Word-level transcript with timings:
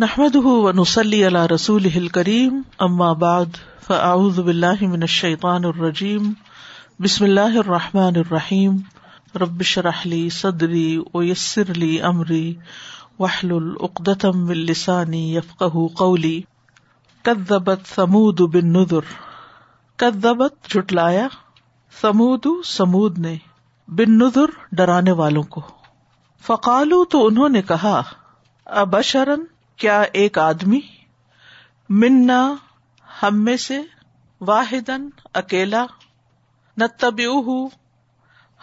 نحمد 0.00 0.36
ونسلی 0.36 1.26
علی 1.26 1.54
رسول 1.54 2.08
کریم 2.08 2.62
اما 2.78 3.12
بعد 3.12 3.44
فاعوذ 3.86 4.38
باللہ 4.38 4.82
من 4.82 5.00
الشیطان 5.00 5.64
الرجیم 5.64 6.32
بسم 7.00 7.24
اللہ 7.24 7.58
الرحمٰن 7.58 8.16
الرحیم 8.16 8.76
ربش 9.36 9.78
رحلی 9.78 10.30
صدری 10.30 10.98
ویسر 11.14 11.74
لی 11.74 12.00
امری 12.00 12.54
وحل 13.18 13.52
العقدم 13.52 14.48
السانی 14.48 15.36
یفق 15.36 15.62
قولی 15.94 16.42
کدبت 17.22 17.80
سمود 17.94 18.40
بن 18.40 18.72
نذر 18.72 19.12
کدبت 19.96 20.70
جٹلایا 20.70 21.28
سمود 22.00 22.46
سمود 22.64 23.18
نے 23.18 23.36
بن 23.88 24.18
نذر 24.18 24.46
ڈرانے 24.72 25.12
والوں 25.12 25.42
کو۔ 25.42 25.60
فقالو 26.46 27.04
تو 27.04 27.26
انہوں 27.26 27.48
نے 27.48 27.62
کہا 27.62 28.02
ابشرن 28.66 29.44
کیا 29.80 30.00
ایک 30.12 30.38
آدمی 30.38 30.80
منا 31.88 32.54
ہم 33.22 33.44
میں 33.44 33.56
سے 33.56 33.80
واحد 34.40 34.90
اکیلا؟ 35.34 35.86
نہ 36.76 36.84
تب 36.98 37.14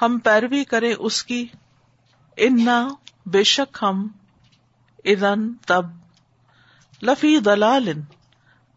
ہم 0.01 0.17
پیروی 0.23 0.63
کرے 0.63 0.93
اس 0.93 1.23
کی۔ 1.23 1.47
انا 2.37 2.87
بے 3.25 3.43
شک 3.43 3.77
ہم 3.81 4.07
ادن 5.05 5.53
تب۔ 5.53 5.85
لفی 7.03 7.39
دلال 7.39 7.89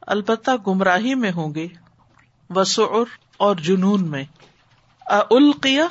البتہ 0.01 0.51
گمراہی 0.67 1.15
میں 1.15 1.33
ہوں 1.33 1.55
گے۔ 1.55 1.69
وسعر 2.51 3.09
اور 3.37 3.57
جنون 3.57 4.11
میں۔ 4.11 4.25
القیا 5.07 5.87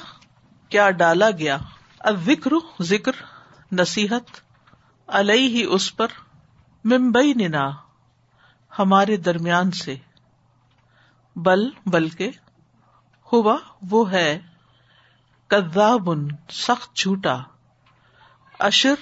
کیا 0.70 0.90
ڈالا 0.90 1.32
گیا؟ 1.32 1.58
ذکر 2.26 2.52
ذکر، 2.82 3.12
نصیحت۔ 3.72 4.42
علیہ 5.08 5.48
ہی 5.48 5.64
اس 5.64 5.98
پر۔ 5.98 6.08
ممبئی 6.84 7.34
ننا 7.34 7.72
ہمارے 8.80 9.18
درمیان 9.18 9.72
سے۔ 9.72 9.96
بل، 11.36 11.70
بلکہ 11.86 12.32
ہوا 13.34 13.58
وہ 13.90 14.12
ہے۔ 14.12 14.40
کدابن 15.48 16.28
سخت 16.50 16.96
جھوٹا۔ 16.96 17.38
اشر، 18.60 18.94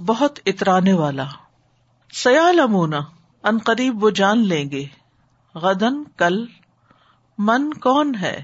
بہت 0.00 0.38
اترانے 0.46 0.92
والا۔ 0.92 1.24
سیال 2.12 2.60
امونا 2.60 2.98
ان 3.42 3.58
قریب 3.58 4.04
وہ 4.04 4.10
جان 4.10 4.46
لیں 4.46 4.70
گے۔ 4.70 4.86
غدن 5.54 6.04
کل۔ 6.04 6.46
من 7.38 7.74
کون 7.74 8.14
ہے؟ 8.20 8.42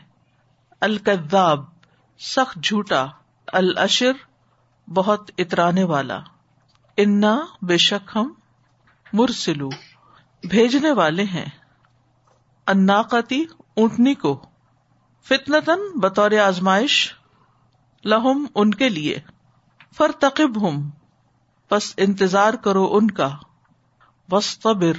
الکذاب، 0.80 1.64
سخت 2.19 2.58
جھوٹا۔ 2.64 3.06
الشر 3.47 4.12
بہت 4.91 5.30
اترانے 5.39 5.84
والا۔ 5.84 6.20
انا، 6.97 7.39
بے 7.62 7.77
شک 7.77 8.11
ہم 8.14 8.33
مرسلو، 9.12 9.68
بھیجنے 10.50 10.92
والے 10.92 11.24
ہیں۔ 11.24 11.44
اناقتی 12.66 13.44
اونٹنی 13.76 14.14
کو۔ 14.14 14.42
فتنتن 15.24 15.98
بطور 16.00 16.30
آزمائش، 16.30 17.14
لہم 18.04 18.46
ان 18.54 18.70
کے 18.70 18.88
لیے۔ 18.88 19.18
فر 19.96 20.10
تقب 20.12 20.62
ہوں 20.62 20.90
بس 21.70 21.94
انتظار 21.96 22.54
کرو 22.54 22.88
ان 22.92 23.10
کا۔ 23.10 23.30
بس 24.30 24.58
تبر 24.58 24.92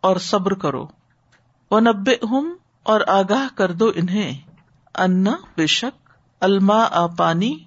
اور 0.00 0.16
صبر 0.16 0.54
کرو۔ 0.54 0.86
و 1.70 1.80
نبے 1.80 2.12
ہوں 2.12 2.54
اور 2.82 3.00
آگاہ 3.06 3.56
کر 3.56 3.72
دو 3.72 3.92
انہیں۔ 3.94 4.40
انا 4.94 5.36
بے 5.56 5.66
شک 5.66 6.10
الما 6.40 6.82
آ 6.90 7.06
پانی 7.06 7.58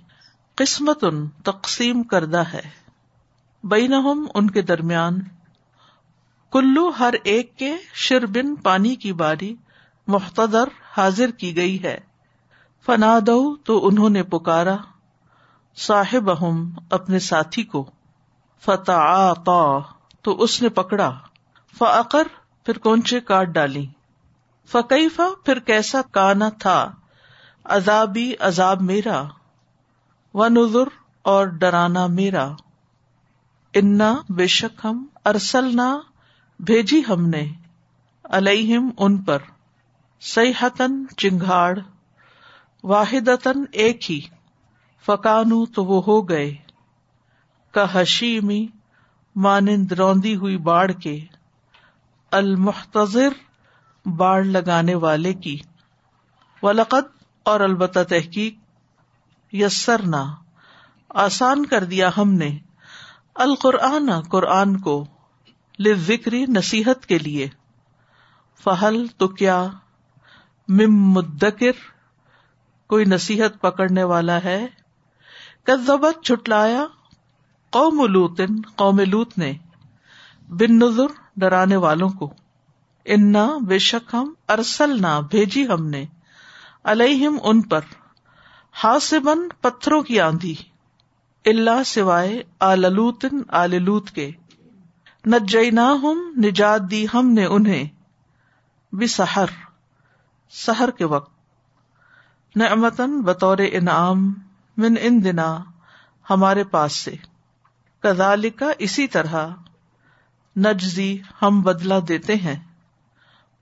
قسمت 0.55 1.03
ان 1.03 1.27
تقسیم 1.29 2.03
کردہ 2.03 2.43
ہے۔ 2.53 2.69
بین 3.63 3.93
ان 4.35 4.49
کے 4.49 4.61
درمیان۔ 4.61 5.19
کلو 6.53 6.91
ہر 6.99 7.13
ایک 7.23 7.57
کے 7.57 7.77
شربن 7.93 8.55
پانی 8.55 8.95
کی 8.95 9.13
باری 9.13 9.55
محتدر 10.07 10.63
حاضر 10.97 11.31
کی 11.31 11.55
گئی 11.55 11.83
ہے۔ 11.83 11.99
فنا 12.85 13.19
دو 13.27 13.55
تو 13.55 13.87
انہوں 13.87 14.09
نے 14.09 14.23
پکارا 14.23 14.75
صاحب 15.75 16.29
اپنے 16.89 17.19
ساتھی 17.19 17.63
کو۔ 17.63 17.91
فتح 18.61 19.33
تو 20.21 20.41
اس 20.43 20.61
نے 20.61 20.69
پکڑا۔ 20.69 21.11
فعقر 21.77 22.27
پھر 22.65 22.77
کونچے 22.77 23.19
کاٹ 23.19 23.47
ڈالی۔ 23.47 23.87
فقیفہ 24.67 25.45
پھر 25.45 25.59
کیسا 25.59 26.01
کانا 26.01 26.49
تھا؟ 26.49 26.91
عذابی 27.63 28.33
عذاب 28.39 28.81
میرا۔ 28.81 29.23
و 30.33 30.47
نظر 30.47 30.83
اور 31.21 31.45
ڈرانا 31.45 32.07
میرا۔ 32.07 32.51
انا 33.73 34.15
بے 34.29 34.47
شک 34.47 34.81
ہم 34.83 35.05
ارسل 35.25 35.75
نہ 35.75 35.99
بھیجی 36.59 37.01
ہم 37.09 37.25
نے 37.29 37.45
الہم 38.23 38.89
ان 38.97 39.17
پر 39.17 39.39
سیحتن 40.21 41.07
چنگاڑ 41.17 41.79
واحد 42.83 43.29
ایک 43.71 44.11
ہی، 44.11 44.19
فکانو 45.05 45.65
تو 45.65 45.85
وہ 45.85 46.01
ہو 46.07 46.29
گئے، 46.29 46.55
کا 47.71 47.85
حشیمی 47.93 48.67
مانند 49.35 49.91
روندی 49.91 50.35
ہوئی 50.35 50.57
باڑ 50.57 50.91
کے 50.91 51.19
المحتظر 52.31 53.29
باڑ 54.05 54.43
لگانے 54.43 54.95
والے 54.95 55.33
کی۔ 55.33 55.57
ولقت 56.63 57.23
اور 57.43 57.59
البتہ 57.59 57.99
تحقیق 58.09 58.55
یسر 59.53 60.01
نہ 60.05 60.23
آسان 61.09 61.65
کر 61.65 61.83
دیا 61.83 62.09
ہم 62.17 62.33
نے، 62.33 62.57
القرآن 63.35 64.09
قرآن 64.21 64.79
کو۔ 64.79 65.05
ذکری 65.79 66.45
نصیحت 66.45 67.05
کے 67.05 67.17
لیے۔ 67.17 67.49
فہل 68.63 69.05
تو 69.17 69.27
کیا 69.27 69.67
مم 70.67 71.11
مدکر 71.11 71.71
کوئی 72.87 73.05
نصیحت 73.05 73.61
پکڑنے 73.61 74.03
والا 74.03 74.43
ہے؟ 74.43 74.67
کزبت 75.63 76.25
چھٹلایا 76.25 76.85
قوم 77.69 78.05
لوتن 78.05 78.61
قوم 78.75 78.99
لوت 78.99 79.37
نے 79.37 79.53
بن 80.49 80.79
نظر 80.79 81.05
ڈرانے 81.37 81.75
والوں 81.75 82.09
کو۔ 82.09 82.33
انا 83.05 83.57
بے 83.67 83.79
شک 83.79 84.15
ہم 84.15 84.33
ارسل 84.49 85.01
نہ 85.01 85.21
بھیجی 85.31 85.67
ہم 85.67 85.87
نے۔ 85.87 86.05
الہم 86.83 87.37
ان 87.43 87.61
پر 87.61 87.81
ہاسبن 88.83 89.49
پتھروں 89.61 90.01
کی 90.01 90.19
آندھی۔ 90.19 90.55
اللہ 91.45 91.83
سوائے 91.85 92.43
آلوتن 92.59 93.41
آللوت 93.47 94.11
کے۔ 94.11 94.31
نجینا 95.27 95.91
ہم 95.91 96.33
نجات 96.37 96.81
دی 96.91 97.05
ہم 97.13 97.29
نے 97.29 97.45
انہیں 97.45 97.83
بسحر، 98.91 99.45
سحر 100.49 100.91
کے 100.91 101.05
وقت۔ 101.05 101.31
نعمتن 102.55 103.21
بطور 103.21 103.57
انعام 103.71 104.33
من 104.77 104.95
ان 105.01 105.23
دنا 105.23 105.63
ہمارے 106.29 106.63
پاس 106.63 106.93
سے۔ 106.93 107.15
کدالکا 107.99 108.65
اسی 108.79 109.07
طرح 109.07 109.47
نجزی 110.57 111.19
ہم 111.41 111.61
بدلا 111.61 111.99
دیتے 112.07 112.35
ہیں۔ 112.35 112.59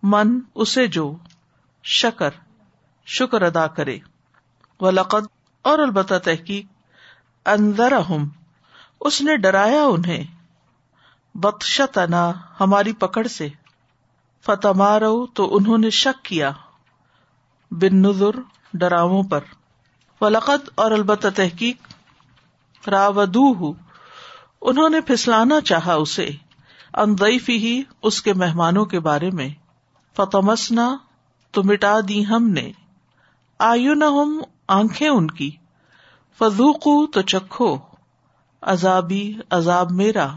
من 0.04 0.40
اسے 0.56 0.88
جو 0.88 1.18
شکر 1.84 2.30
شکر 3.06 3.42
ادا 3.42 3.68
کرے۔ 3.68 4.00
و 4.80 4.92
لقد 4.92 5.28
اور 5.62 5.80
البتہ 5.80 6.14
تحقیق 6.24 6.66
اندر 7.46 7.94
اس 9.00 9.22
نے 9.22 9.38
ڈرایا 9.38 9.84
انہیں۔ 9.84 10.41
بخشتنا 11.36 12.32
ہماری 12.60 12.94
پکڑ 12.94 13.28
سے۔ 13.28 13.50
فتمارو 14.46 15.26
تو 15.26 15.56
انہوں 15.56 15.78
نے 15.78 15.90
شک 15.90 16.26
کیا۔ 16.26 16.52
بن 17.72 17.96
نظر 17.96 18.30
ڈراو 18.74 19.24
پر۔ 19.24 19.40
ولقت 20.22 20.70
اور 20.76 20.92
البتہ 20.92 21.28
تحقیق 21.36 21.78
راودو 22.90 23.74
انہوں 24.62 24.90
نے 24.90 25.02
پھسلانا 25.02 25.62
چاہا 25.62 25.94
اسے 25.94 26.30
اندیفی 26.94 27.58
ہی 27.58 27.84
اس 28.04 28.22
کے 28.22 28.34
مہمانوں 28.34 28.86
کے 28.86 29.00
بارے 29.00 29.30
میں۔ 29.32 29.50
فتمسنا، 30.16 30.98
تو 31.52 31.64
مٹا 31.64 31.96
دی 32.08 32.26
ہم 32.26 32.48
نے۔ 32.48 32.72
آیو 33.60 33.94
نہ 33.94 34.06
ہم 34.06 34.42
آنکھیں 34.68 35.10
ان 35.10 35.28
کی۔ 35.28 35.52
فضوقو 36.40 37.08
تو 37.08 37.22
چکھو۔ 37.22 37.78
عذابی، 38.62 39.34
عذاب 39.50 39.92
میرا۔ 39.92 40.28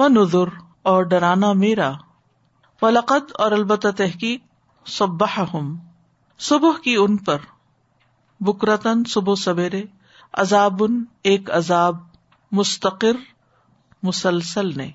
و 0.00 0.08
نظر 0.08 0.44
اور 0.82 1.02
ڈرانا 1.02 1.52
میرا۔ 1.52 1.92
فلقت 2.80 3.32
اور 3.34 3.52
البتہ 3.52 3.88
تحقیق 3.96 4.40
ہم 5.54 5.78
صبح 6.38 6.70
کی 6.84 6.96
ان 6.96 7.16
پر۔ 7.16 7.38
بکرتن 8.40 9.04
صبح 9.04 9.34
سویرے 9.34 9.82
عذاب 10.32 10.82
ایک 11.22 11.50
عذاب 11.50 11.96
مستقر 12.52 13.12
مسلسل 14.02 14.76
نے۔ 14.76 14.90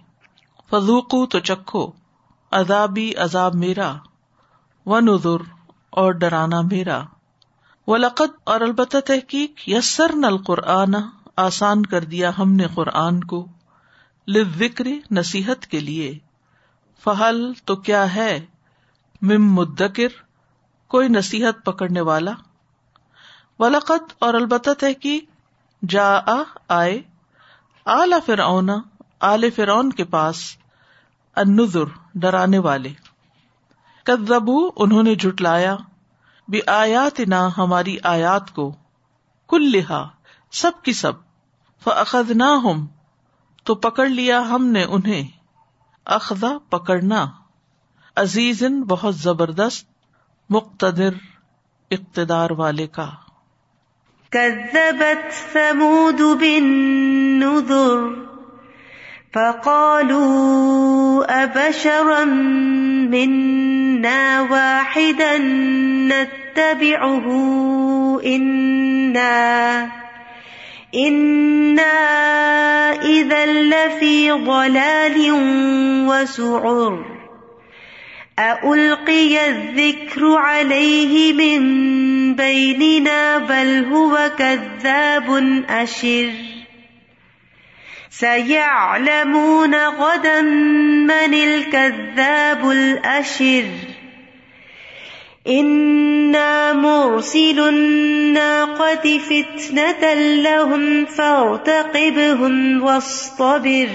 فضوقو 0.70 1.26
تو 1.26 1.40
چکھو، 1.40 1.92
عذابی 2.52 3.16
عذاب 3.16 3.56
میرا۔ 3.56 3.94
و 4.86 5.00
نظر 5.00 5.44
اور 5.90 6.12
ڈرانا 6.12 6.62
میرا۔ 6.62 7.04
و 7.88 7.98
لقت 7.98 8.38
اور 8.44 8.62
البتہ 8.62 8.98
تحقیق 9.06 9.70
یسر 9.70 10.16
نل 10.16 10.38
قرآن 10.38 10.96
آسان 11.36 11.86
کر 11.86 12.04
دیا 12.04 12.32
ہم 12.40 12.52
نے 12.52 12.68
قرآن 12.76 13.24
کو۔ 13.24 13.48
لکری 14.28 15.00
نصیحت 15.12 15.68
کے 15.68 15.80
لیے۔ 15.80 16.20
فہل 17.04 17.52
تو 17.66 17.76
کیا 17.76 18.16
ہے؟ 18.16 18.46
مم 19.22 19.54
مدکر، 19.54 20.08
کوئی 20.88 21.08
نصیحت 21.08 21.66
پکڑنے 21.66 22.02
والا؟ 22.02 22.32
ولقت 23.60 24.14
اور 24.20 24.34
البتہ 24.34 24.70
ہے 24.84 24.94
کہ 24.94 25.20
جا 25.90 26.20
آئے۔ 26.68 27.02
آل 27.86 28.14
فرعون 28.26 28.70
آل 29.20 29.50
فرعون 29.50 29.92
کے 29.92 30.04
پاس 30.04 30.58
انذر 31.36 31.84
ڈرانے 32.16 32.58
والے۔ 32.58 32.94
کدبو 34.04 34.70
انہوں 34.76 35.04
نے 35.04 35.16
جٹلایا 35.16 35.78
بھی 36.48 36.60
آیات 36.68 37.20
نہ 37.20 37.50
ہماری 37.58 37.98
آیات 38.04 38.52
کو۔ 38.52 38.76
کل 39.50 39.72
لہا 39.72 40.10
سب 40.52 40.72
کی 40.84 40.94
سب۔ 40.94 41.14
فخذ 41.84 42.32
نہ 42.32 42.44
ہم 42.44 42.88
تو 43.66 43.76
پکڑ 43.76 44.08
لیا 44.08 44.40
ہم 44.40 44.66
نے 44.66 44.84
انہیں۔ 44.84 45.28
اخذا 46.06 46.58
پکڑنا۔ 46.70 47.26
عزیز 48.16 48.64
بہت 48.88 49.16
زبردست، 49.16 49.88
مقتدر 50.50 51.10
اقتدار 51.92 52.50
والے 52.50 52.88
کا۔ 52.88 53.10
كذبت 54.30 55.34
ثمود 55.54 56.40
بالنذر، 56.40 58.26
فقالوا 59.34 61.26
أبشرا 61.44 62.24
منا 63.10 64.46
واحدا 64.50 65.38
نتبعه 66.08 67.32
إنا 68.24 69.86
إنا 70.96 71.82
إذا 73.02 73.44
ضلال 74.32 75.32
وسعر 76.08 77.06
ألقي 78.40 79.50
الذكر 79.50 80.38
عليه 80.38 81.34
من 81.34 82.36
بيننا 82.36 83.38
بل 83.38 83.86
هو 83.86 84.32
كذاب 84.38 85.30
أشر 85.70 86.30
سيعلمون 88.10 89.76
غدا 89.76 90.42
من 90.42 91.34
الكذاب 91.34 92.70
الأشر 92.70 93.95
إنا 95.48 96.74
مرسل 96.74 97.60
الناقة 97.60 99.20
فتنة 99.20 100.14
لهم 100.14 101.06
فارتقبهم 101.06 102.84
واصطبر 102.84 103.90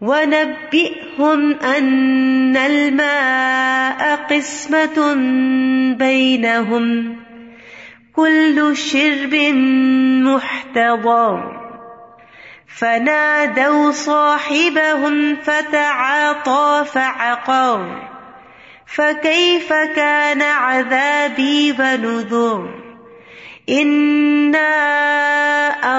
ونبئهم 0.00 1.52
أن 1.60 2.56
الماء 2.56 4.16
قسمة 4.16 5.14
بينهم 5.98 7.16
كل 8.16 8.76
شرب 8.76 9.34
محتضر 10.24 11.62
فنادوا 12.78 13.90
صاحبهم 13.90 15.36
فتعاطى 15.36 16.84
فعقر 16.92 18.12
فكيف 18.94 19.72
كان 19.72 20.42
عذابي 20.42 21.72
ونذر 21.72 22.82
انا 23.68 24.58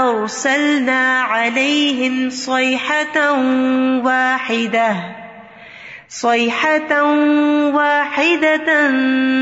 ارسلنا 0.03 1.21
عليهم 1.21 2.29
صيحة 2.29 3.31
واحدة 4.03 4.95
صيحة 6.09 7.03
واحدة 7.73 8.91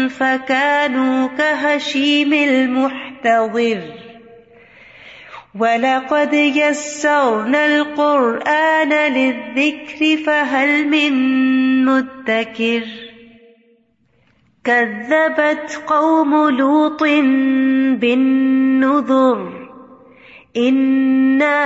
فكانوا 0.08 1.28
كهشيم 1.38 2.34
المحتضر 2.34 3.82
ولقد 5.60 6.34
يسرنا 6.34 7.66
القرآن 7.66 8.90
للذكر 8.90 10.24
فهل 10.26 10.88
من 10.88 11.16
مدكر 11.86 13.11
كذبت 14.64 15.84
قوم 15.88 16.50
لوط 16.50 17.04
بالنذر 18.02 19.62
إنا 20.58 21.62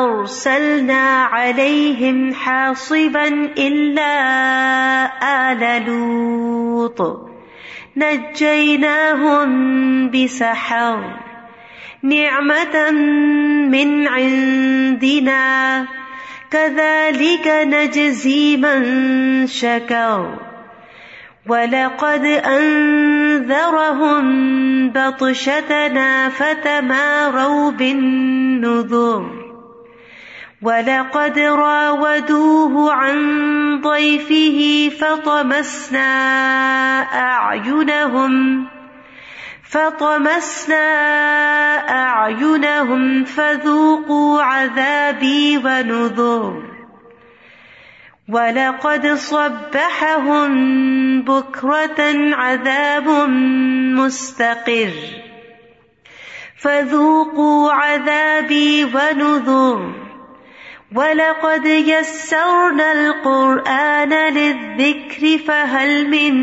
أرسلنا 0.00 1.22
عليهم 1.22 2.34
حاصبا 2.34 3.28
إلا 3.58 4.14
آل 5.52 5.86
لوط 5.86 7.28
نجيناهم 7.96 9.50
بسحر 10.10 11.18
نعمة 12.02 12.90
من 13.70 14.08
عندنا 14.08 15.86
كذلك 16.50 17.46
نجزي 17.46 18.56
من 18.56 19.46
شكر 19.46 20.48
وَلَقَدْ 21.48 22.24
أَنذَرَهُمْ 22.24 24.24
بَطْشَتَنَا 24.90 26.28
فَتَمَارَوْا 26.28 27.70
بِالنُّذُرِ 27.70 29.30
وَلَقَدْ 30.62 31.38
رَاوَدُوهُ 31.38 32.92
عَن 32.92 33.18
ضَيْفِهِ 33.80 34.90
فَطَمَسْنَا 35.00 36.10
أَعْيُنَهُمْ 37.14 38.66
فَطَمَسْنَا 39.70 40.86
أَعْيُنَهُمْ 41.88 43.24
فَذُوقُوا 43.24 44.42
عَذَابِي 44.42 45.58
وَنُذُرِ 45.58 46.67
وَلَقَدْ 48.28 49.06
صَبَّحَهُمْ 49.06 50.50
بُكْرَةً 51.22 52.00
عَذَابٌ 52.34 53.08
مُسْتَقِرٌ 53.98 54.90
فَذُوقُوا 56.60 57.72
عَذَابِي 57.72 58.84
وَنُذُرِ 58.84 59.94
وَلَقَدْ 60.96 61.64
يَسَّرْنَا 61.66 62.92
الْقُرْآنَ 62.92 64.12
لِلذِّكْرِ 64.12 65.38
فَهَلْ 65.46 66.10
مِن 66.10 66.34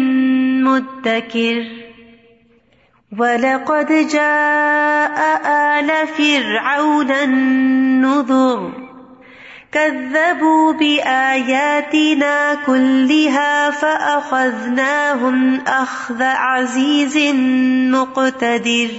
مُدَّكِرٍ 0.64 1.58
وَلَقَدْ 3.20 3.90
جَاءَ 4.10 5.18
آلَ 5.80 6.08
فِرْعَوْنَ 6.08 7.12
النُّذُرُ 7.12 8.85
كذبوا 9.72 10.74
بآياتنا 10.74 12.58
كلها 12.66 13.70
فأخذناهم 13.70 15.62
أخذ 15.68 16.22
عزيز 16.22 17.18
مقتدر 17.92 18.90